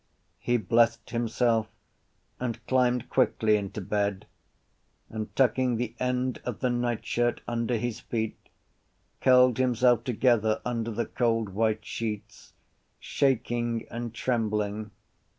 [0.39, 1.67] He blessed himself
[2.39, 4.25] and climbed quickly into bed
[5.11, 8.49] and, tucking the end of the nightshirt under his feet,
[9.21, 12.53] curled himself together under the cold white sheets,
[12.99, 14.89] shaking and trembling.